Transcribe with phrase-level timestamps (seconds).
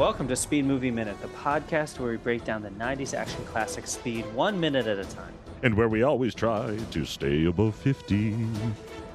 [0.00, 3.86] Welcome to Speed Movie Minute, the podcast where we break down the 90s action classic
[3.86, 5.34] Speed one minute at a time.
[5.62, 8.34] and where we always try to stay above 50.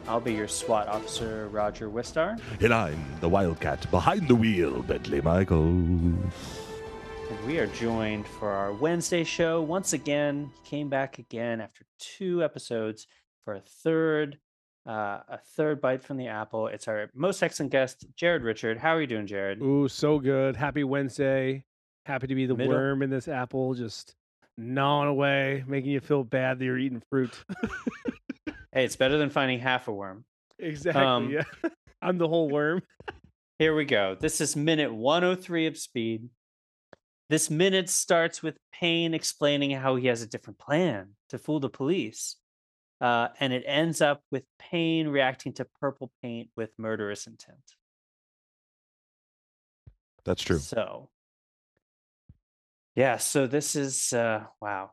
[0.07, 2.39] I'll be your SWAT officer, Roger Wistar.
[2.61, 5.63] And I'm the wildcat behind the wheel, Bentley Michaels.
[5.63, 9.63] And we are joined for our Wednesday show.
[9.63, 13.07] Once again, he came back again after two episodes
[13.43, 14.38] for a third,
[14.88, 16.68] uh, a third bite from the apple.
[16.68, 18.78] It's our most excellent guest, Jared Richard.
[18.78, 19.61] How are you doing, Jared?
[19.61, 20.55] Ooh, so good.
[20.55, 21.65] Happy Wednesday.
[22.05, 24.15] Happy to be the Middle- worm in this apple, just
[24.57, 27.33] gnawing away, making you feel bad that you're eating fruit.
[28.75, 30.25] Hey, it's better than finding half a worm.
[30.60, 31.02] exactly.
[31.02, 31.43] Um, yeah.
[32.02, 32.81] I'm the whole worm.
[33.58, 34.17] Here we go.
[34.19, 36.27] This is minute 103 of Speed.
[37.30, 41.69] This minute starts with Payne explaining how he has a different plan to fool the
[41.69, 42.36] police.
[43.05, 47.75] Uh, and it ends up with pain reacting to purple paint with murderous intent.
[50.23, 50.58] That's true.
[50.58, 51.09] So,
[52.95, 54.89] yeah, so this is uh, wow.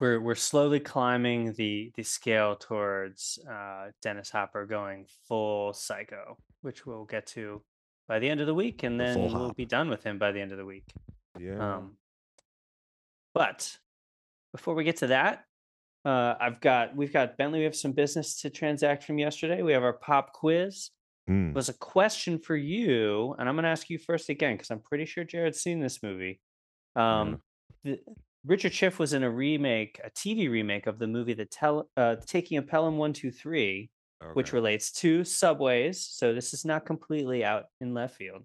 [0.00, 6.86] We're we're slowly climbing the the scale towards uh, Dennis Hopper going full psycho, which
[6.86, 7.60] we'll get to
[8.08, 10.32] by the end of the week, and then full we'll be done with him by
[10.32, 10.86] the end of the week.
[11.38, 11.74] Yeah.
[11.74, 11.98] Um,
[13.34, 13.76] but
[14.52, 15.44] before we get to that,
[16.04, 17.60] uh, I've got we've got Bentley.
[17.60, 19.62] We have some business to transact from yesterday.
[19.62, 20.90] We have our pop quiz
[21.30, 21.54] Mm.
[21.54, 24.80] was a question for you, and I'm going to ask you first again because I'm
[24.80, 26.40] pretty sure Jared's seen this movie.
[26.96, 27.40] Um,
[27.84, 28.00] the,
[28.44, 32.16] Richard Schiff was in a remake, a TV remake of the movie The Tel- uh,
[32.26, 33.88] Taking of Pelham One Two Three,
[34.34, 36.04] which relates to subways.
[36.04, 38.42] So this is not completely out in left field.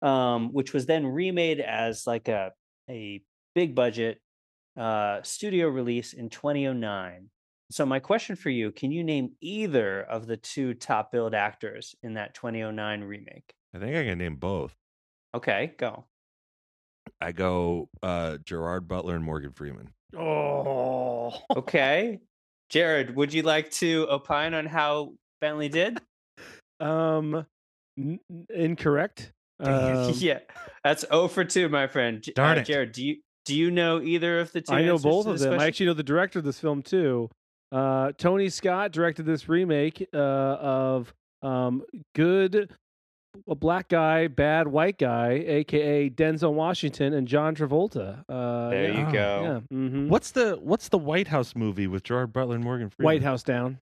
[0.00, 2.52] Um, which was then remade as like a
[2.88, 3.20] a
[3.56, 4.20] big budget
[4.76, 7.28] uh, studio release in 2009.
[7.70, 11.94] So my question for you: Can you name either of the two top billed actors
[12.02, 13.54] in that 2009 remake?
[13.74, 14.74] I think I can name both.
[15.34, 16.04] Okay, go.
[17.20, 19.88] I go uh, Gerard Butler and Morgan Freeman.
[20.16, 21.32] Oh.
[21.56, 22.20] Okay,
[22.68, 26.00] Jared, would you like to opine on how Bentley did?
[26.80, 27.46] Um,
[27.96, 29.30] n- n- incorrect.
[29.60, 30.40] Um, yeah,
[30.82, 32.20] that's 0 for 2, my friend.
[32.34, 32.64] Darn uh, it.
[32.64, 34.72] Jared, do you do you know either of the two?
[34.74, 35.58] I know both of this them.
[35.58, 37.30] I actually know the director of this film too.
[37.70, 41.82] Uh, Tony Scott directed this remake uh, of um,
[42.14, 42.70] Good
[43.48, 48.22] a Black Guy, Bad White Guy, aka Denzel Washington and John Travolta.
[48.28, 49.00] Uh, There yeah.
[49.00, 49.42] you Oh, go.
[49.70, 49.76] Yeah.
[49.76, 53.06] hmm What's the What's the White House movie with Gerard Butler and Morgan Freeman?
[53.06, 53.78] White House Down.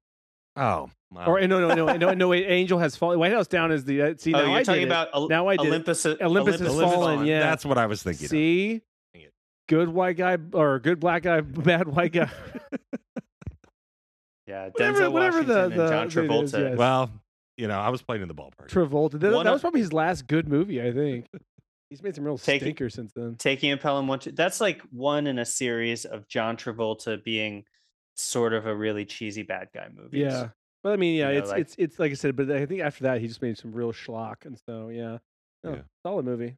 [0.57, 1.27] Oh, wow.
[1.27, 2.29] Or no, no, no, no, no.
[2.29, 3.19] Wait, Angel has fallen.
[3.19, 4.33] White House Down is the uh, see.
[4.35, 5.69] Oh, now you're I did talking about Ol- Now I did it.
[5.71, 6.07] Olympus.
[6.07, 7.41] Olympus has Olympus fallen, yeah.
[7.41, 8.29] That's what I was thinking.
[8.29, 8.83] See, Dang it.
[9.71, 12.29] Good white guy or good black guy, bad white guy.
[14.47, 16.71] Yeah, Whatever- Denzel whatever the- Washington the- and John it is, Travolta.
[16.71, 16.79] yes.
[16.79, 17.11] Well,
[17.57, 18.69] you know, I was playing in the ballpark.
[18.69, 19.13] Travolta.
[19.13, 21.27] That, that was probably his last good movie, I think.
[21.91, 23.37] He's made some real Take it- stinkers since then.
[23.37, 24.33] Taking a Pelham one, two.
[24.33, 27.65] That's like one in a series of John Travolta being
[28.17, 30.19] sort of a really cheesy bad guy movie.
[30.19, 30.49] Yeah.
[30.83, 32.81] But I mean, yeah, know, it's like- it's it's like I said, but I think
[32.81, 35.19] after that he just made some real schlock, and so yeah,
[35.63, 35.81] No, Yeah.
[36.05, 36.57] solid movie.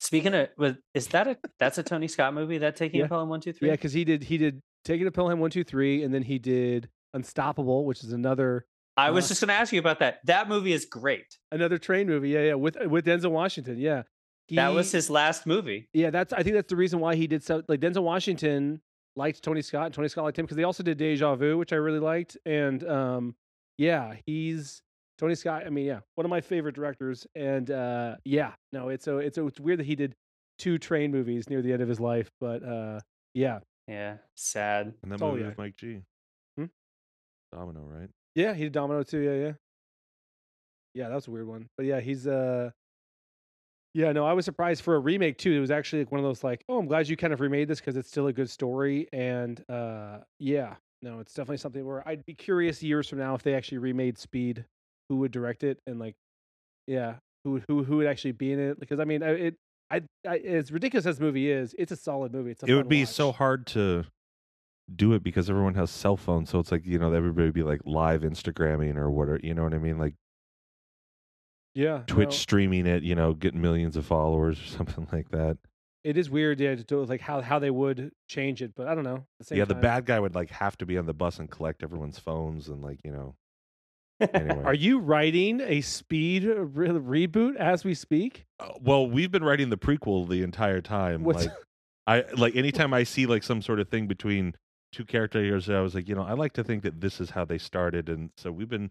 [0.00, 2.58] Speaking of, was- is that a that's a Tony Scott movie?
[2.58, 3.06] That Taking Yeah.
[3.06, 3.68] a Pelham one, two, three.
[3.68, 6.38] Yeah, because he did he did Taking a Pelham one two three, and then he
[6.38, 8.66] did Unstoppable, which is another
[8.96, 10.18] I was Uh, just going to ask you about that.
[10.26, 11.38] That movie is great.
[11.52, 12.30] another train movie.
[12.30, 13.78] Yeah, yeah, with with Denzel Washington.
[13.78, 14.02] Yeah,
[14.50, 15.88] that was his last movie.
[15.92, 17.62] Yeah, that's I think that's the reason why he did so.
[17.68, 18.80] Like Denzel Washington
[19.16, 21.72] liked Tony Scott, and Tony Scott liked him because they also did Deja Vu, which
[21.72, 22.36] I really liked.
[22.46, 23.34] And um,
[23.78, 24.82] yeah, he's
[25.18, 25.66] Tony Scott.
[25.66, 27.26] I mean, yeah, one of my favorite directors.
[27.34, 30.14] And uh, yeah, no, it's so it's it's weird that he did
[30.58, 33.00] two train movies near the end of his life, but uh,
[33.34, 34.94] yeah, Yeah, sad.
[35.02, 35.48] And that Oh, movie yeah.
[35.48, 36.02] with Mike G.
[36.56, 36.66] Hmm?
[37.52, 38.10] Domino, right?
[38.34, 39.18] yeah, he did Domino too.
[39.20, 39.52] Yeah, yeah,
[40.94, 41.08] yeah.
[41.08, 42.70] That was a weird one, but yeah, he's uh.
[43.94, 45.52] Yeah, no, I was surprised for a remake too.
[45.52, 47.68] It was actually like one of those like, oh, I'm glad you kind of remade
[47.68, 49.08] this because it's still a good story.
[49.12, 53.42] And uh yeah, no, it's definitely something where I'd be curious years from now if
[53.42, 54.66] they actually remade Speed,
[55.08, 56.14] who would direct it and like,
[56.86, 58.78] yeah, who would- who who would actually be in it?
[58.80, 59.56] Because I mean, it,
[59.90, 62.50] I, I as ridiculous as the movie is, it's a solid movie.
[62.50, 63.08] It's a It would be watch.
[63.08, 64.04] so hard to
[64.94, 66.50] do it because everyone has cell phones.
[66.50, 69.40] So it's like, you know, everybody would be like live Instagramming or whatever.
[69.42, 69.98] You know what I mean?
[69.98, 70.14] Like
[71.74, 75.58] yeah, Twitch no, streaming it, you know, getting millions of followers or something like that.
[76.04, 78.94] it is weird, yeah, to do like how how they would change it, but I
[78.94, 79.26] don't know.
[79.48, 81.82] The yeah, the bad guy would like have to be on the bus and collect
[81.82, 83.36] everyone's phones and like, you know.
[84.20, 84.62] Anyway.
[84.64, 86.88] Are you writing a Speed re-
[87.26, 88.46] reboot as we speak?
[88.58, 91.22] Uh, well, we've been writing the prequel the entire time.
[91.24, 91.54] What's- Like
[92.06, 94.54] I like anytime I see like some sort of thing between
[94.92, 97.44] two characters, I was like, you know, I like to think that this is how
[97.44, 98.90] they started, and so we've been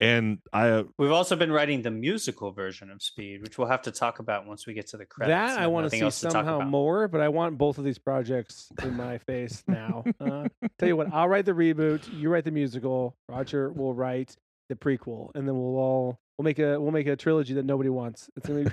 [0.00, 3.82] and I uh, We've also been writing the musical version of Speed, which we'll have
[3.82, 5.54] to talk about once we get to the credits.
[5.54, 7.98] that I want to see else to somehow more, but I want both of these
[7.98, 10.04] projects in my face now.
[10.20, 10.48] Uh,
[10.78, 12.02] tell you what, I'll write the reboot.
[12.12, 13.16] You write the musical.
[13.28, 14.36] Roger will write
[14.68, 17.88] the prequel, and then we'll all we'll make a we'll make a trilogy that nobody
[17.88, 18.28] wants.
[18.36, 18.70] It's gonna be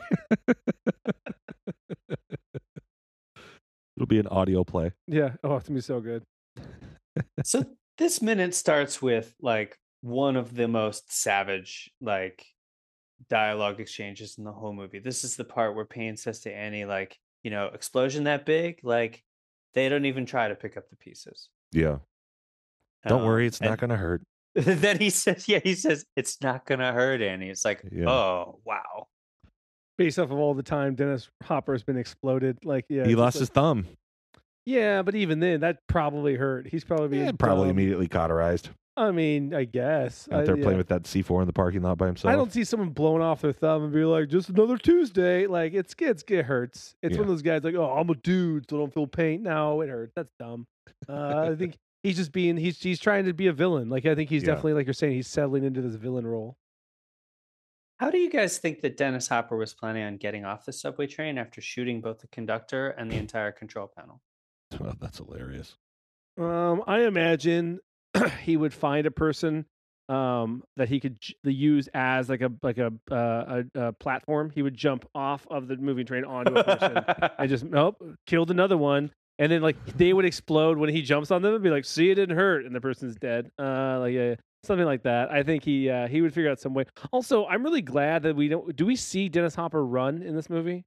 [3.96, 4.92] it'll be an audio play.
[5.08, 5.34] yeah.
[5.44, 6.24] Oh, it's gonna be so good.
[7.44, 7.66] so
[7.98, 12.46] this minute starts with like one of the most savage like
[13.30, 15.00] dialogue exchanges in the whole movie.
[15.00, 18.80] This is the part where Payne says to Annie, like, you know, explosion that big,
[18.84, 19.24] like
[19.74, 21.50] they don't even try to pick up the pieces.
[21.72, 22.00] Yeah.
[23.08, 24.22] Don't Um, worry, it's and not going to hurt.
[24.82, 27.50] then he says, yeah, he says it's not gonna hurt Annie.
[27.50, 28.10] It's like, Yeah.
[28.10, 29.08] oh wow.
[29.98, 33.40] Based off of all the time Dennis Hopper's been exploded, like yeah, he lost just
[33.42, 33.86] his thumb.
[34.66, 36.68] Yeah, but even then, that probably hurt.
[36.68, 37.72] He's probably Yeah, probably dumb.
[37.78, 38.70] immediately cauterized.
[38.96, 40.64] I mean, I guess Out I- there yeah.
[40.64, 42.32] playing with that C4 in the parking lot by himself.
[42.32, 45.74] I don't see someone blowing off their thumb and be like, "Just another Tuesday." Like
[45.74, 46.96] it's it's it hurts.
[47.02, 49.44] It's one of those guys like, "Oh, I'm a dude, so I don't feel pain."
[49.44, 50.14] No, it hurts.
[50.16, 50.66] That's dumb.
[51.10, 53.90] Uh, I think he's just being he's he's trying to be a villain.
[53.90, 54.48] Like I think he's Yeah.
[54.50, 56.58] definitely like you're saying he's settling into this villain role.
[57.98, 61.08] How do you guys think that Dennis Hopper was planning on getting off the subway
[61.08, 64.22] train after shooting both the conductor and the entire control panel?
[64.80, 65.76] Well, that's hilarious.
[66.36, 67.80] Um, I imagine
[68.42, 69.66] he would find a person
[70.10, 74.50] um that he could j- use as like a like a uh, a, a platform.
[74.54, 77.06] He would jump off of the moving train onto a person.
[77.38, 79.12] and just nope, killed another one.
[79.40, 82.10] And then like they would explode when he jumps on them and be like, "See,
[82.12, 83.50] it didn't hurt," and the person's dead.
[83.60, 85.32] Uh, like yeah, something like that.
[85.32, 86.86] I think he uh, he would figure out some way.
[87.12, 88.76] Also, I'm really glad that we don't.
[88.76, 90.86] Do we see Dennis Hopper run in this movie?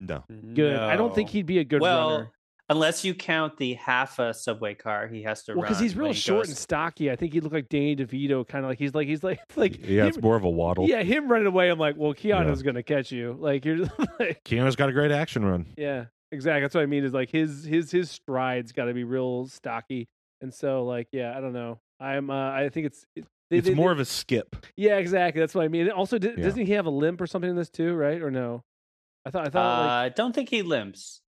[0.00, 0.24] No.
[0.54, 0.76] Good.
[0.76, 2.30] I don't think he'd be a good well, runner.
[2.68, 5.68] unless you count the half a subway car he has to Well, run.
[5.70, 7.10] because he's real he short goes- and stocky.
[7.10, 9.78] I think he'd look like Danny DeVito, kind of like he's like he's like like
[9.86, 10.86] yeah, him- it's more of a waddle.
[10.88, 11.70] yeah him running away.
[11.70, 12.42] I'm like, well, Yeah.
[12.42, 13.36] Keanu's gonna catch you.
[13.38, 13.90] Like you're just
[14.20, 15.66] like Keanu's got a great action run.
[15.78, 16.06] Yeah,
[16.36, 16.60] exactly.
[16.62, 17.04] That's what I mean.
[17.04, 20.08] Is like his his his strides got to be real stocky,
[20.40, 21.78] and so like yeah, I don't know.
[21.98, 24.54] I'm uh, I think it's it, they- it's they- more they- of a skip.
[24.76, 25.40] yeah, exactly.
[25.40, 25.82] That's what I mean.
[25.82, 26.44] And Also, d- Yeah.
[26.44, 27.94] doesn't he have a limp or something in this too?
[27.94, 28.62] Right or no?
[29.24, 31.20] I thought I thought like I don't think he limps.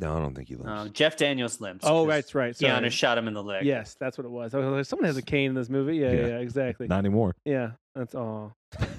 [0.00, 0.68] No, I don't think he limps.
[0.70, 1.84] Um, Jeff Daniels limps.
[1.86, 2.54] oh 'cause right, right.
[2.54, 2.90] Keanu Sorry.
[2.90, 3.64] shot him in the leg.
[3.64, 4.52] Yes, that's what it was.
[4.52, 5.96] I was like, someone has a cane in this movie.
[5.98, 6.26] Yeah, yeah, Yeah.
[6.26, 6.88] yeah, exactly.
[6.88, 7.36] Not anymore.
[7.44, 8.56] Yeah, that's all.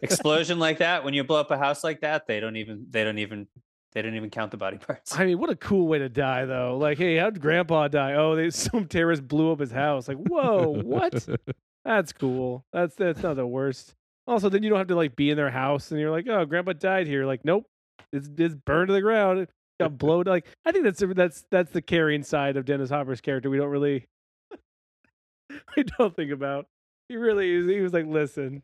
[0.00, 3.04] Explosion like that when you blow up a house like that, they don't even they
[3.04, 3.46] don't even
[3.92, 5.18] they didn't even count the body parts.
[5.18, 6.78] I mean, what a cool way to die, though.
[6.78, 8.14] Like, hey, how'd Grandpa die?
[8.14, 10.08] Oh, they some terrorist blew up his house.
[10.08, 11.26] Like, whoa, what?
[11.84, 12.64] That's cool.
[12.72, 13.94] That's that's not the worst.
[14.28, 16.44] Also, then you don't have to like be in their house and you're like, oh,
[16.44, 17.26] grandpa died here.
[17.26, 17.66] Like, nope,
[18.12, 19.40] it's it's burned to the ground.
[19.40, 19.50] It
[19.80, 20.22] got blown.
[20.26, 23.50] Like, I think that's that's that's the carrying side of Dennis Hopper's character.
[23.50, 24.06] We don't really,
[25.76, 26.66] we don't think about.
[27.08, 27.66] He really is.
[27.66, 28.62] He was like, listen,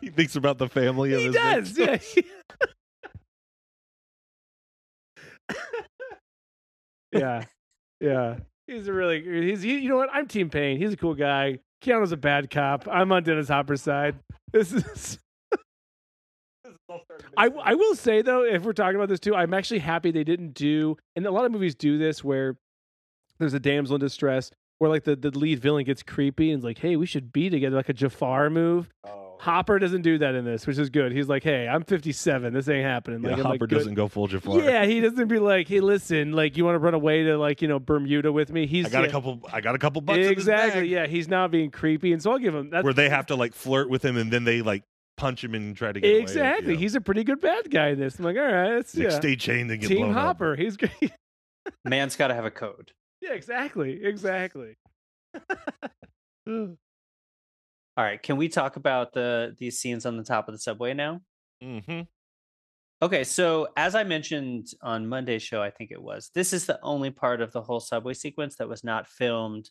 [0.00, 1.68] he thinks about the family of he his does.
[1.70, 2.14] Victims.
[2.16, 2.66] yeah,
[7.12, 7.44] yeah.
[8.00, 8.36] Yeah.
[8.66, 10.10] He's a really he's he, you know what?
[10.12, 10.78] I'm Team Payne.
[10.78, 11.58] He's a cool guy.
[11.82, 12.86] Keanu's a bad cop.
[12.88, 14.16] I'm on Dennis Hopper's side.
[14.52, 15.18] This is.
[17.36, 20.24] I, I will say though, if we're talking about this too, I'm actually happy they
[20.24, 22.56] didn't do, and a lot of movies do this where
[23.38, 26.64] there's a damsel in distress where like the, the lead villain gets creepy and is
[26.64, 28.88] like, hey, we should be together, like a Jafar move.
[29.06, 31.10] Oh, Hopper doesn't do that in this, which is good.
[31.10, 32.54] He's like, hey, I'm 57.
[32.54, 33.24] This ain't happening.
[33.24, 34.60] Yeah, Like, I'm Hopper like, doesn't go full Jafar.
[34.60, 37.60] Yeah, he doesn't be like, hey, listen, like you want to run away to like
[37.60, 38.66] you know Bermuda with me?
[38.66, 39.40] He's I got yeah, a couple.
[39.52, 40.16] I got a couple bucks.
[40.18, 40.82] in his exactly.
[40.82, 40.90] bag.
[40.90, 42.84] Yeah, he's not being creepy, and so I'll give him that.
[42.84, 44.84] Where they have to like flirt with him, and then they like
[45.16, 46.20] punch him and try to get away.
[46.20, 46.74] exactly.
[46.74, 46.78] Yeah.
[46.78, 48.20] He's a pretty good bad guy in this.
[48.20, 49.18] I'm like, all right, it's Like, yeah.
[49.18, 50.22] stay chained and get Team blown up.
[50.38, 50.54] Hopper.
[50.54, 51.12] He's great.
[51.84, 52.92] Man's got to have a code.
[53.20, 54.76] yeah, exactly, exactly.
[57.96, 60.94] All right, can we talk about the these scenes on the top of the subway
[60.94, 61.20] now?
[61.62, 62.02] Mm-hmm.
[63.02, 66.78] Okay, so as I mentioned on Monday's show, I think it was, this is the
[66.82, 69.70] only part of the whole subway sequence that was not filmed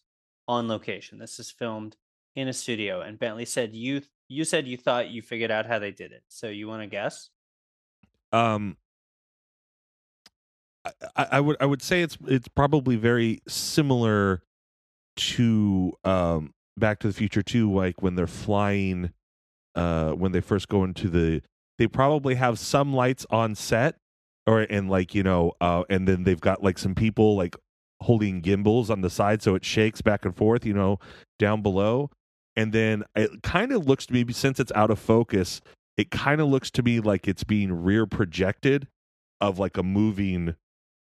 [0.50, 1.18] on location.
[1.18, 1.96] This is filmed
[2.36, 3.01] in a studio.
[3.01, 6.24] And Bentley said you you said you thought you figured out how they did it.
[6.28, 7.30] So you want to guess?
[8.32, 8.78] Um,
[10.86, 14.44] I, I I would I would say it's it's probably very similar
[15.18, 19.12] to um Back to the Future too, like when they're flying,
[19.76, 21.42] uh, when they first go into the,
[21.78, 23.96] they probably have some lights on set,
[24.46, 27.56] or and like you know, uh, and then they've got like some people like
[28.02, 31.00] holding gimbals on the side so it shakes back and forth, you know,
[31.40, 32.10] down below,
[32.58, 35.62] and then it kind of looks to me since it's out of focus,
[35.98, 38.88] it kind of looks to me like it's being rear projected
[39.40, 40.56] of like a moving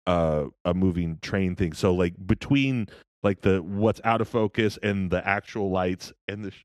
[0.07, 1.73] uh a moving train thing.
[1.73, 2.89] So like between
[3.23, 6.65] like the what's out of focus and the actual lights and the sh-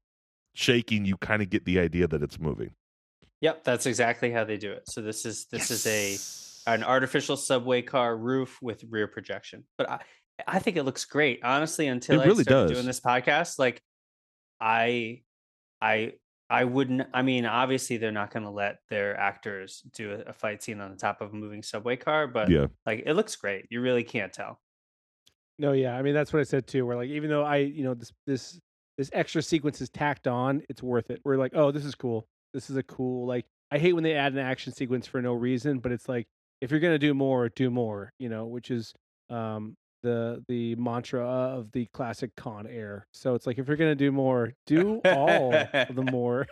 [0.53, 2.71] shaking, you kind of get the idea that it's moving.
[3.41, 4.89] Yep, that's exactly how they do it.
[4.89, 6.17] So this is this is a
[6.71, 9.65] an artificial subway car roof with rear projection.
[9.77, 9.99] But I
[10.47, 11.41] I think it looks great.
[11.43, 12.71] Honestly, until It I really started does.
[12.71, 13.81] doing this podcast, like
[14.59, 15.21] I
[15.81, 16.13] I
[16.49, 20.63] I wouldn't I mean, obviously they're not gonna let their actors do a, a fight
[20.63, 22.67] scene on the top of a moving subway car, but yeah.
[22.85, 23.65] like it looks great.
[23.69, 24.59] You really can't tell.
[25.57, 26.85] No, yeah, I mean that's what I said too.
[26.85, 28.59] Where like even though I, you know, this this
[28.97, 31.21] this extra sequence is tacked on, it's worth it.
[31.23, 32.27] We're like, oh, this is cool.
[32.53, 33.45] This is a cool like.
[33.71, 36.27] I hate when they add an action sequence for no reason, but it's like
[36.61, 38.11] if you're gonna do more, do more.
[38.19, 38.93] You know, which is
[39.29, 43.07] um the the mantra of the classic Con Air.
[43.13, 46.47] So it's like if you're gonna do more, do all the more.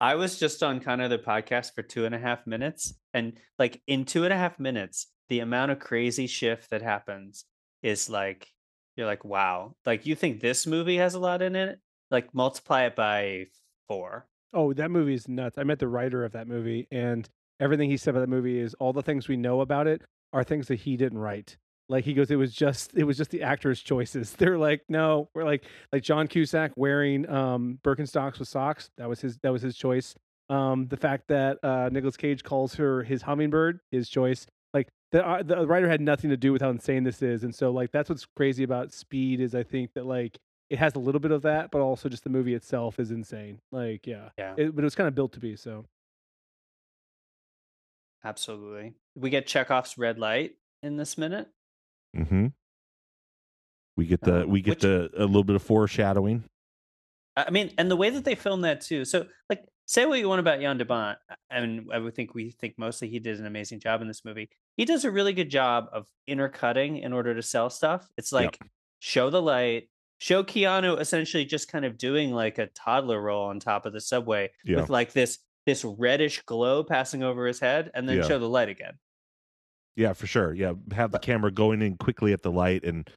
[0.00, 3.34] I was just on kind of the podcast for two and a half minutes, and
[3.58, 7.44] like in two and a half minutes, the amount of crazy shift that happens
[7.82, 8.48] is like
[8.96, 9.74] you're like, wow.
[9.86, 11.80] Like you think this movie has a lot in it?
[12.10, 13.46] Like multiply it by
[13.88, 14.26] four.
[14.52, 15.56] Oh, that movie is nuts.
[15.56, 17.26] I met the writer of that movie, and
[17.58, 20.44] everything he said about that movie is all the things we know about it are
[20.44, 21.56] things that he didn't write.
[21.88, 24.32] Like he goes, it was just it was just the actors' choices.
[24.38, 28.90] They're like, no, we're like like John Cusack wearing um Birkenstocks with socks.
[28.98, 30.14] That was his that was his choice.
[30.50, 34.46] Um, the fact that uh Nicolas Cage calls her his hummingbird, his choice.
[35.12, 37.54] Like the uh, the writer had nothing to do with how insane this is, and
[37.54, 40.38] so like that's what's crazy about Speed is I think that like
[40.70, 43.60] it has a little bit of that, but also just the movie itself is insane.
[43.70, 44.54] Like yeah, Yeah.
[44.56, 45.84] it, but it was kind of built to be so.
[48.24, 48.94] Absolutely.
[49.14, 50.52] We get Chekhov's red light
[50.82, 51.48] in this minute.
[52.16, 52.48] Mm-hmm.
[53.96, 56.44] We get the Um, we get which- the a little bit of foreshadowing.
[57.34, 59.06] I mean, and the way that they filmed that too.
[59.06, 62.50] So, like, say what you want about Jan de Bont, and I would think we
[62.50, 64.50] think mostly he did an amazing job in this movie.
[64.76, 68.08] He does a really good job of intercutting in order to sell stuff.
[68.16, 68.58] It's like
[69.00, 69.88] show the light,
[70.18, 74.00] show Keanu essentially just kind of doing like a toddler roll on top of the
[74.00, 74.80] subway Yeah.
[74.80, 78.22] with like this this reddish glow passing over his head, and then Yeah.
[78.26, 78.98] show the light again.
[79.94, 80.52] Yeah, for sure.
[80.54, 83.08] Yeah, have the camera going in quickly at the light, and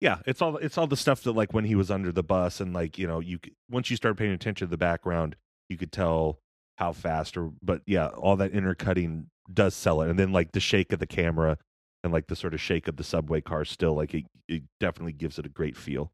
[0.00, 2.60] yeah, it's all it's all the stuff that like when he was under the bus,
[2.60, 3.38] and like you know, you
[3.70, 5.34] once you start paying attention to the background,
[5.68, 6.40] you could tell
[6.80, 10.60] how fast or but yeah, all that intercutting does sell it, and then like the
[10.60, 11.58] shake of the camera
[12.02, 15.12] and like the sort of shake of the subway car, still like it, it definitely
[15.12, 16.10] gives it a great feel.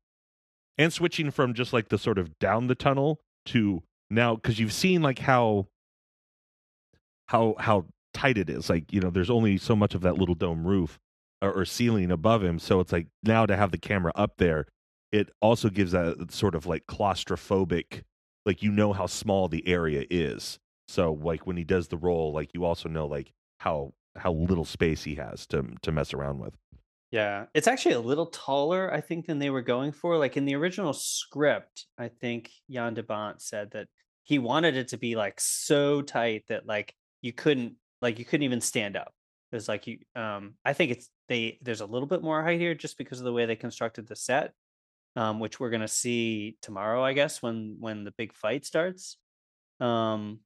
[0.76, 4.73] And switching from just like the sort of down the tunnel to now because you've
[4.73, 5.68] seen like how
[7.28, 8.68] how how tight it is.
[8.68, 10.99] Like you know, there's only so much of that little dome roof
[11.40, 12.58] or, or ceiling above him.
[12.58, 14.66] So it's like now to have the camera up there,
[15.12, 18.02] it also gives that sort of like claustrophobic.
[18.46, 20.58] Like you know how small the area is.
[20.88, 24.64] So like when he does the roll, like you also know like how how little
[24.64, 26.56] space he has to to mess around with.
[27.10, 30.16] Yeah, it's actually a little taller, I think, than they were going for.
[30.18, 33.88] Like in the original script, I think Jan de Bont said that
[34.24, 38.44] he wanted it to be like so tight that like you couldn't like you couldn't
[38.44, 39.12] even stand up.
[39.52, 42.60] It was like you um I think it's they there's a little bit more height
[42.60, 44.52] here just because of the way they constructed the set.
[45.16, 49.16] Um, which we're gonna see tomorrow, I guess, when when the big fight starts.
[49.80, 50.40] Um,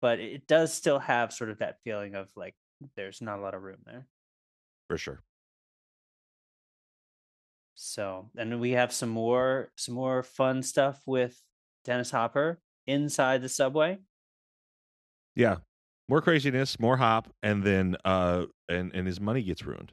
[0.00, 2.56] but it does still have sort of that feeling of like
[2.96, 4.06] there's not a lot of room there.
[4.88, 5.22] For sure.
[7.74, 11.40] So, and then we have some more some more fun stuff with
[11.84, 13.98] Dennis Hopper inside the subway.
[15.34, 15.58] Yeah.
[16.08, 19.92] More craziness, more hop, and then uh and and his money gets ruined.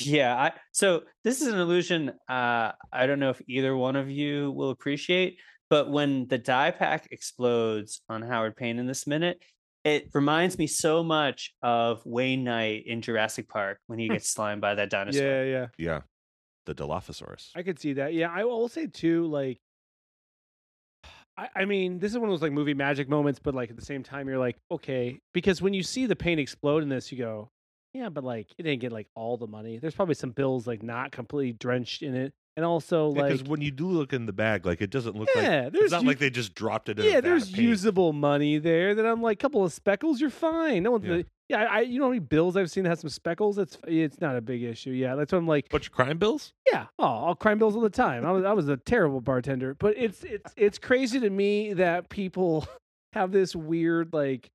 [0.00, 4.10] Yeah, I so this is an illusion uh I don't know if either one of
[4.10, 5.38] you will appreciate,
[5.70, 9.42] but when the die pack explodes on Howard Payne in this minute,
[9.84, 14.60] it reminds me so much of Wayne Knight in Jurassic Park when he gets slimed
[14.60, 15.22] by that dinosaur.
[15.22, 15.66] Yeah, yeah.
[15.78, 16.00] Yeah.
[16.66, 17.50] The Dilophosaurus.
[17.56, 18.14] I could see that.
[18.14, 19.58] Yeah, I will say too, like
[21.36, 23.76] I, I mean, this is one of those like movie magic moments, but like at
[23.76, 27.10] the same time, you're like, okay, because when you see the paint explode in this,
[27.10, 27.50] you go,
[27.94, 29.78] yeah, but like it didn't get like all the money.
[29.78, 33.60] There's probably some bills like not completely drenched in it, and also Because like when
[33.60, 36.02] you do look in the bag, like it doesn't look like yeah, it's there's not
[36.02, 38.94] u- like they just dropped it in yeah, there's usable money there.
[38.94, 40.82] That I'm like, a couple of speckles, you're fine.
[40.82, 41.16] No one's Yeah.
[41.16, 43.58] yeah, yeah I, you know how many bills I've seen that have some speckles.
[43.58, 44.90] It's it's not a big issue.
[44.90, 45.68] Yeah, that's what I'm like.
[45.68, 46.54] Bunch of crime bills?
[46.70, 46.86] Yeah.
[46.98, 48.24] Oh, I'll crime bills all the time.
[48.24, 52.08] I was I was a terrible bartender, but it's it's it's crazy to me that
[52.08, 52.66] people
[53.12, 54.50] have this weird like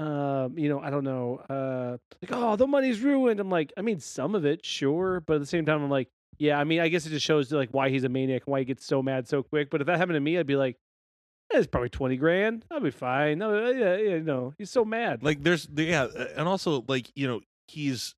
[0.00, 3.38] um you know i don't know uh like oh the money's ruined.
[3.38, 6.08] I'm like i mean some of it sure but at the same time i'm like
[6.38, 8.60] yeah i mean i guess it just shows like why he's a maniac and why
[8.60, 10.76] he gets so mad so quick but if that happened to me i'd be like
[11.52, 12.64] "Eh, it's probably 20 grand.
[12.70, 13.38] I'll be fine.
[13.38, 15.22] No yeah yeah no he's so mad.
[15.22, 18.14] Like there's yeah, uh, and also like, you know, he's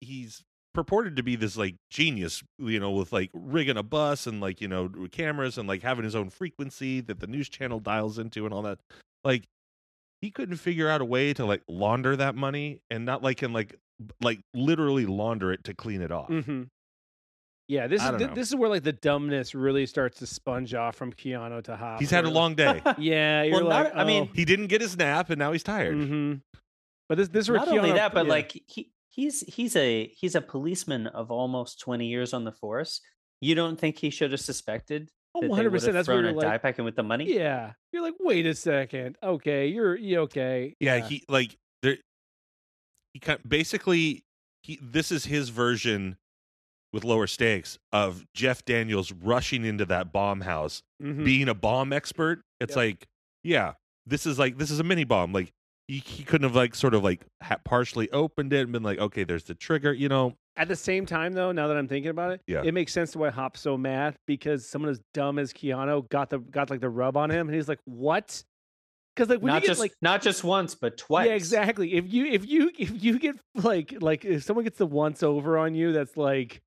[0.00, 4.40] he's purported to be this like genius, you know, with like rigging a bus and
[4.40, 8.18] like you know cameras and like having his own frequency that the news channel dials
[8.18, 8.78] into and all that.
[9.24, 9.44] Like
[10.20, 13.52] he couldn't figure out a way to like launder that money and not like in
[13.52, 13.74] like
[14.20, 16.28] like literally launder it to clean it off.
[16.28, 16.64] hmm
[17.68, 18.34] Yeah, this I is don't thi- know.
[18.34, 22.00] this is where like the dumbness really starts to sponge off from Keanu to Hop.
[22.00, 22.82] He's had a long day.
[22.98, 25.62] Yeah, you're Well, like, not- I mean, he didn't get his nap and now he's
[25.62, 25.94] tired.
[25.96, 26.34] hmm
[27.08, 28.32] but this this is where Not only that, but yeah.
[28.32, 33.00] like he he's he's a he's a policeman of almost twenty years on the force.
[33.40, 35.10] You don't think he should have suspected
[35.44, 35.92] oh, 100 percent.
[35.94, 37.24] That's where thrown you're a like, die pack in with the money?
[37.32, 40.74] yeah, you're like, wait a second, okay, you're you okay?
[40.80, 41.96] Yeah, he like there.
[43.12, 44.24] He kind basically
[44.62, 44.78] he.
[44.82, 46.16] This is his version
[46.92, 51.24] with lower stakes of Jeff Daniels rushing into that bomb house, Mhm.
[51.24, 52.42] being a bomb expert.
[52.60, 52.76] It's Yep.
[52.76, 53.06] like,
[53.42, 53.74] yeah,
[54.06, 55.32] this is like this is a mini bomb.
[55.32, 55.52] Like
[55.88, 58.98] he, he couldn't have like sort of like ha- partially opened it and been like,
[58.98, 59.92] okay, there's the trigger.
[59.92, 62.62] You know, At the same time, though, now that I'm thinking about it, Yeah.
[62.64, 66.30] it makes sense to why Hop's so mad because someone as dumb as Keanu got
[66.30, 68.42] the got like the rub on him, and he's like, "What?"
[69.14, 71.26] Because like when not you get just like not just once, but twice.
[71.28, 71.94] yeah, exactly.
[71.94, 75.56] If you if you if you get like like if someone gets the once over
[75.56, 76.60] on you, that's like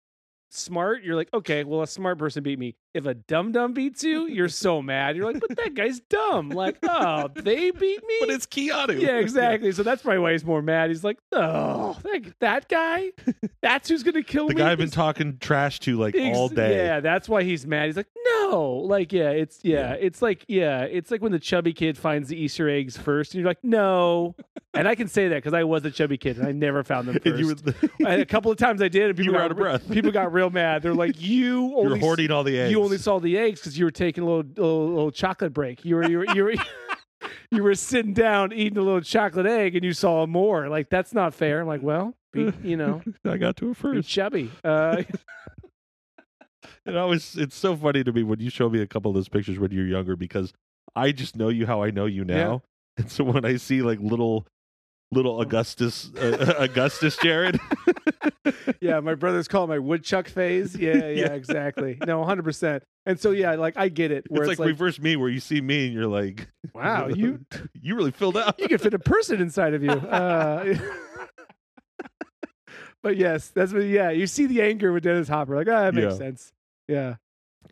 [0.49, 1.03] smart.
[1.03, 2.75] You're like, okay, well, a smart person beat me.
[2.93, 5.15] If a dumb dumb beats you, you're so mad.
[5.15, 6.49] You're like, but that guy's dumb.
[6.49, 8.17] Like, oh, they beat me.
[8.19, 8.99] but it's Keanu.
[8.99, 9.71] yeah, exactly.
[9.71, 10.89] So that's probably why he's more mad.
[10.89, 13.11] He's like, oh, that, that guy,
[13.61, 14.57] that's who's gonna kill the me.
[14.59, 16.75] The guy I've been talking trash to like Ex- all day.
[16.77, 17.85] Yeah, that's why he's mad.
[17.87, 19.93] He's like, no, like, yeah, it's yeah, Yeah.
[19.99, 23.39] it's like, yeah, it's like when the chubby kid finds the Easter eggs first, and
[23.41, 24.35] you're like, no.
[24.73, 27.07] and I can say that because I was a chubby kid and I never found
[27.07, 27.25] them first.
[27.27, 27.75] And you were, the,
[28.21, 29.89] a couple of times I did, and people You were got out of breath.
[29.91, 30.81] People got real mad.
[30.81, 32.71] They're like, you you're only hoarding all the eggs.
[32.71, 35.83] you only saw the eggs because you were taking a little, little little chocolate break.
[35.85, 36.53] You were you were you were,
[37.51, 40.69] you were sitting down eating a little chocolate egg, and you saw more.
[40.69, 41.61] Like that's not fair.
[41.61, 44.07] I'm like, well, be, you know, I got to it first.
[44.09, 44.49] chubby.
[44.63, 45.03] Uh,
[46.85, 49.29] It always it's so funny to me when you show me a couple of those
[49.29, 50.53] pictures when you're younger because
[50.95, 52.63] I just know you how I know you now.
[52.97, 54.47] And so when I see like little
[55.11, 57.59] little Augustus uh, Augustus Jared,
[58.81, 60.75] yeah, my brothers call it my woodchuck phase.
[60.75, 61.33] Yeah, yeah, Yeah.
[61.33, 61.97] exactly.
[62.05, 62.43] No, 100.
[62.43, 64.25] percent And so yeah, like I get it.
[64.29, 67.07] Where it's it's, like, like, reverse me where you see me and you're like, wow,
[67.15, 67.39] you
[67.73, 68.59] you really filled out.
[68.59, 69.91] you can fit a person inside of you.
[69.91, 70.75] Uh,
[73.01, 73.83] but yes, that's what.
[73.83, 75.55] Yeah, you see the anger with Dennis Hopper.
[75.55, 76.17] Like, ah, that makes Yeah.
[76.17, 76.51] sense.
[76.87, 77.15] Yeah.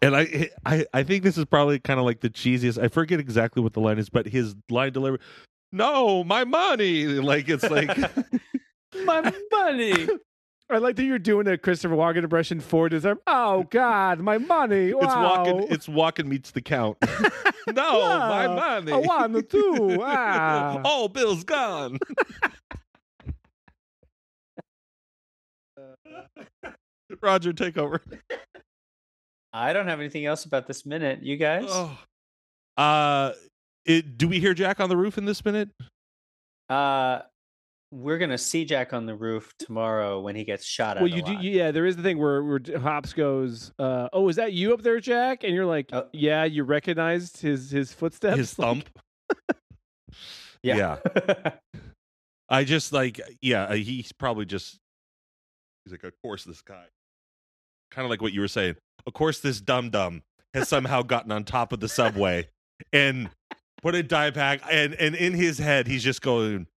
[0.01, 2.81] And I I I think this is probably kind of like the cheesiest.
[2.81, 5.19] I forget exactly what the line is, but his line delivery,
[5.71, 7.05] no, my money.
[7.05, 7.89] Like it's like
[9.05, 10.07] My money.
[10.69, 13.19] I like that you're doing a Christopher Walken impression for deserve.
[13.25, 14.93] Oh God, my money!
[14.93, 15.01] Wow.
[15.01, 16.97] it's Walken it's Walken meets the count.
[17.73, 18.91] no, my money.
[18.91, 19.99] I want the two.
[20.01, 20.81] Ah.
[20.83, 21.99] All bills gone.
[27.21, 28.01] Roger, take over.
[29.53, 31.23] I don't have anything else about this minute.
[31.23, 31.65] You guys?
[31.69, 31.97] Oh.
[32.75, 33.31] Uh,
[33.85, 35.69] it, do we hear Jack on the roof in this minute?
[36.69, 37.21] Uh,
[37.91, 41.03] we're gonna see Jack on the roof tomorrow when he gets shot at.
[41.03, 41.33] Well, a you do.
[41.33, 41.43] lot.
[41.43, 44.81] Yeah, there is the thing where where Hops goes, uh, "Oh, is that you up
[44.81, 46.07] there, Jack?" And you're like, Oh.
[46.13, 48.37] "Yeah." You recognized his his footsteps.
[48.37, 48.89] His Like, thump.
[50.63, 50.97] yeah.
[52.49, 54.79] I just like, yeah, uh, he's probably just,
[55.83, 56.85] he's like, of course, this guy.
[57.91, 58.75] Kind of like what you were saying.
[59.05, 60.23] Of course, this dum dum
[60.53, 62.47] has somehow gotten on top of the subway
[62.93, 63.29] and
[63.81, 64.61] put a die pack.
[64.71, 66.67] And, and in his head, he's just going,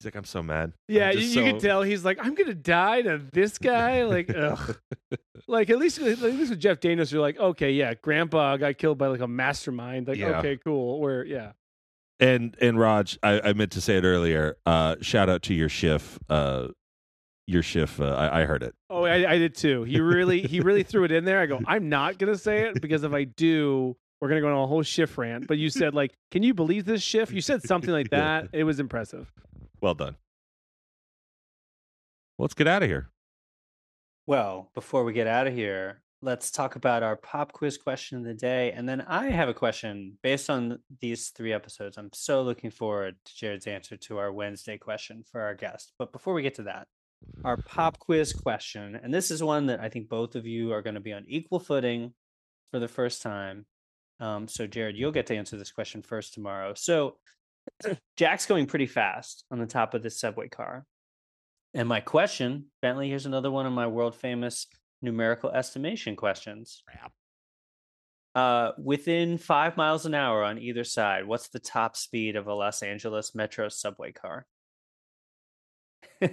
[0.00, 0.72] he's like, I'm so mad.
[0.88, 4.30] Yeah, you, just you can tell he's like, "I'm gonna die to this guy." Like,
[4.34, 4.78] ugh.
[5.46, 8.98] like at least at least with Jeff Daniels, you're like, okay, yeah, Grandpa got killed
[8.98, 10.08] by like a mastermind.
[10.08, 10.38] Like, Yeah.
[10.38, 11.00] okay, cool.
[11.00, 11.52] Where, yeah,
[12.18, 14.56] And and Raj, I, I meant to say it earlier.
[14.66, 16.18] Uh, shout out to your shift.
[16.28, 16.68] Uh,
[17.46, 17.98] your shift.
[18.00, 18.74] Uh, I, I heard it.
[18.88, 19.82] Oh, I, I did too.
[19.82, 21.40] He really, he really threw it in there.
[21.40, 24.62] I go, I'm not gonna say it because if I do, we're gonna go on
[24.62, 25.46] a whole shift rant.
[25.48, 27.32] But you said like, can you believe this shift?
[27.32, 28.42] You said something like Yeah.
[28.42, 28.48] that.
[28.52, 29.32] It was impressive.
[29.80, 30.16] Well done.
[32.38, 33.10] Let's get out of here.
[34.26, 38.24] Well, before we get out of here, let's talk about our pop quiz question of
[38.24, 38.72] the day.
[38.72, 41.96] And then I have a question based on these three episodes.
[41.96, 45.92] I'm so looking forward to Jared's answer to our Wednesday question for our guest.
[45.98, 46.88] But before we get to that,
[47.44, 50.82] our pop quiz question, and this is one that I think both of you are
[50.82, 52.12] going to be on equal footing
[52.70, 53.66] for the first time.
[54.20, 56.74] Um, so, Jared, you'll get to answer this question first tomorrow.
[56.74, 57.16] So,
[58.16, 60.84] Jack's going pretty fast on the top of this subway car.
[61.74, 64.66] And my question, Bentley, here's another one of my world famous
[65.02, 66.82] numerical estimation questions.
[68.34, 72.54] Uh, within five miles an hour on either side, what's the top speed of a
[72.54, 74.46] Los Angeles Metro subway car?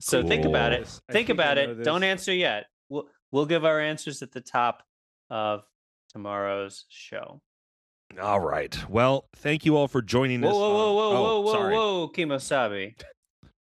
[0.00, 0.86] so think about it.
[0.86, 1.84] Think think about know it.
[1.84, 2.66] Don't answer yet.
[2.88, 4.82] We'll we'll give our answers at the top
[5.30, 5.62] of
[6.10, 7.40] tomorrow's show.
[8.20, 8.76] All right.
[8.88, 10.54] Well, thank you all for joining Whoa, us.
[10.54, 11.74] whoa, whoa, whoa, oh, whoa, whoa, sorry.
[11.74, 12.94] whoa, Kemosabe.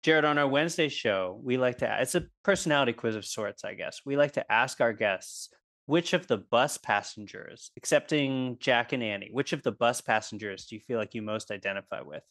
[0.02, 3.72] Jared, on our Wednesday show, we like to it's a personality quiz of sorts, I
[3.74, 4.02] guess.
[4.04, 5.48] We like to ask our guests
[5.86, 10.76] which of the bus passengers, excepting Jack and Annie, which of the bus passengers do
[10.76, 12.22] you feel like you most identify with?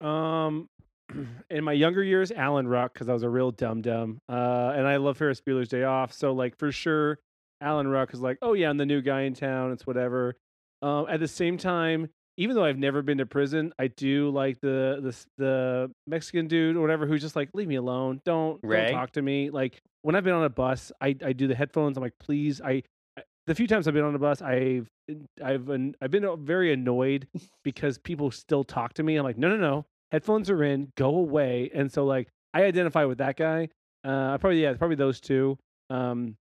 [0.00, 0.68] Um,
[1.50, 4.86] in my younger years, Alan Ruck because I was a real dum dum, uh, and
[4.86, 6.12] I love Ferris Bueller's Day Off.
[6.12, 7.18] So like for sure,
[7.60, 9.72] Alan Ruck is like, oh yeah, I'm the new guy in town.
[9.72, 10.36] It's whatever.
[10.82, 14.60] Um, at the same time, even though I've never been to prison, I do like
[14.60, 18.20] the the the Mexican dude or whatever who's just like, leave me alone.
[18.24, 19.50] Don't don't talk to me.
[19.50, 21.96] Like when I've been on a bus, I I do the headphones.
[21.96, 22.82] I'm like, please, I.
[23.16, 24.86] I- The few times I've been on a bus, I've
[25.42, 27.26] I've been, I've been very annoyed
[27.64, 29.16] because people still talk to me.
[29.16, 31.70] I'm like, no, no, no, headphones are in, go away.
[31.74, 33.70] And so like I identify with that guy.
[34.04, 35.56] Uh, probably yeah, probably those two.
[35.90, 36.36] Um,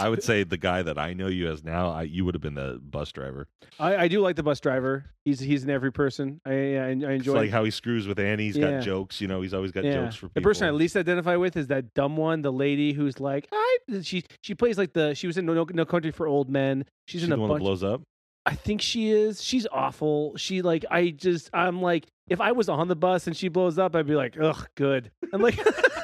[0.00, 2.42] I would say the guy that I know you as now, I, you would have
[2.42, 3.46] been the bus driver.
[3.78, 5.04] I, I do like the bus driver.
[5.24, 6.40] He's he's an every person.
[6.44, 6.56] I I, I
[6.90, 7.34] It's enjoy.
[7.34, 8.44] like how he screws with Annie.
[8.46, 8.72] He's Yeah.
[8.78, 9.20] got jokes.
[9.20, 9.94] You know, he's always got yeah.
[9.94, 10.40] jokes for people.
[10.40, 13.78] the person I least identify with is that dumb one, the lady who's like, I
[14.02, 16.84] she she plays like the she was in No, no Country for Old Men.
[17.06, 17.62] She's She's in a the one that bunch.
[17.62, 18.02] blows up.
[18.46, 19.42] I think she is.
[19.44, 20.34] She's awful.
[20.36, 23.78] She like I just I'm like if I was on the bus and she blows
[23.78, 25.10] up, I'd be like, ugh, good.
[25.32, 25.58] I'm like,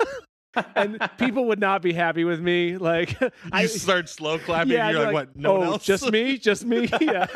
[0.75, 2.77] and people would not be happy with me.
[2.79, 4.73] Like You I start slow clapping.
[4.73, 5.37] yeah, you're I'd like, what?
[5.37, 5.85] No oh, one else.
[5.85, 6.89] just me, just me.
[7.03, 7.27] Yeah,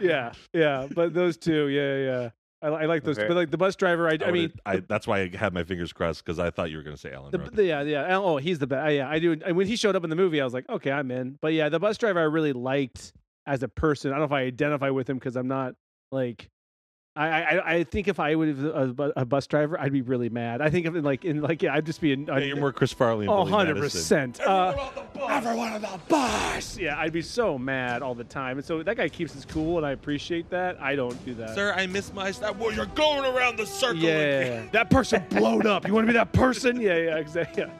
[0.00, 0.86] yeah, yeah.
[0.94, 2.30] But those two, yeah, yeah.
[2.62, 3.28] I, I like those, Okay.
[3.28, 5.52] but like the bus driver, I, I, I, mean, mean, I, that's why I had
[5.52, 7.30] my fingers crossed because I thought you were going to say Alan.
[7.30, 7.52] the, Ruck.
[7.52, 8.16] the- yeah, yeah.
[8.18, 8.86] Oh, he's the best.
[8.86, 9.36] Uh, yeah, I do.
[9.44, 11.38] And when he showed up in the movie, I was like, okay, I'm in.
[11.40, 13.12] But yeah, the bus driver, I really liked
[13.46, 14.10] as a person.
[14.12, 15.74] I don't know if I identify with him because I'm not
[16.10, 16.50] like.
[17.16, 20.28] I, I I think if I would have a, a bus driver, I'd be really
[20.28, 20.60] mad.
[20.60, 22.72] I think if in like in like yeah, I'd just be an, yeah, you're more
[22.72, 23.26] Chris Farley.
[23.26, 24.32] and Oh, Billy 100 Madison.
[24.32, 24.40] percent.
[24.40, 24.90] Uh,
[25.28, 26.76] everyone on the bus.
[26.76, 28.56] Yeah, I'd be so mad all the time.
[28.58, 30.80] And so that guy keeps his cool, and I appreciate that.
[30.82, 31.54] I don't do that.
[31.54, 32.56] Sir, I miss my stop.
[32.56, 34.68] Well, you're going around the circle yeah, again.
[34.72, 35.86] that person blowed up.
[35.86, 36.80] You want to be that person?
[36.80, 37.62] Yeah, yeah, exactly.
[37.62, 37.70] Yeah,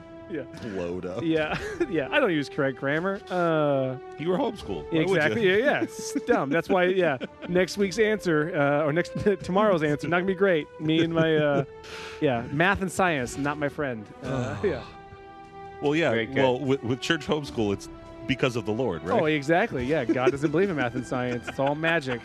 [0.64, 1.22] Load up.
[1.22, 1.56] yeah,
[1.90, 2.08] yeah.
[2.10, 3.20] I don't use correct grammar.
[3.30, 4.90] Uh, You were homeschooled.
[4.92, 5.42] Why would exactly.
[5.44, 5.56] you?
[5.58, 5.80] Yeah, yeah.
[5.82, 6.50] It's dumb.
[6.50, 6.84] That's why.
[6.84, 7.18] Yeah.
[7.48, 10.66] Next week's answer, uh, or next tomorrow's answer, not gonna be great.
[10.80, 11.64] Me and my, uh,
[12.20, 14.04] yeah, math and science, not my friend.
[14.22, 14.82] Uh, yeah.
[15.82, 16.24] Well, yeah.
[16.34, 17.88] Well, with, with church homeschool, it's
[18.26, 19.20] because of the Lord, right?
[19.20, 19.84] Oh, exactly.
[19.84, 21.46] Yeah, God doesn't believe in math and science.
[21.46, 22.22] It's all magic.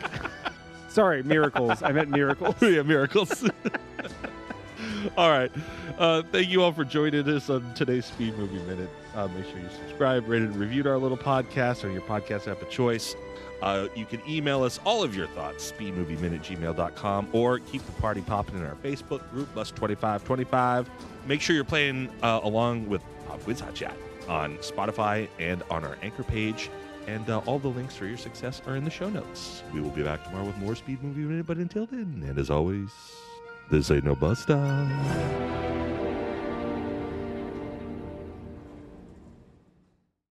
[0.88, 1.82] Sorry, miracles.
[1.82, 2.54] I meant miracles.
[2.62, 3.44] yeah, miracles.
[5.16, 5.50] all right.
[5.98, 8.90] Uh, thank you all for joining us on today's Speed Movie Minute.
[9.14, 12.62] Uh, make sure you subscribe, rate, and reviewed our little podcast or your podcast app
[12.62, 13.14] of choice.
[13.62, 18.22] Uh, you can email us all of your thoughts, speedmovieminute gmail.com, or keep the party
[18.22, 20.86] popping in our Facebook group, Bus2525.
[21.26, 23.94] Make sure you're playing uh, along with Pop Quiz Hot Shot
[24.28, 26.70] on Spotify and on our anchor page.
[27.06, 29.62] And uh, all the links for your success are in the show notes.
[29.74, 32.50] We will be back tomorrow with more Speed Movie Minute, but until then, and as
[32.50, 32.90] always,
[33.70, 34.88] this ain't no bus stop.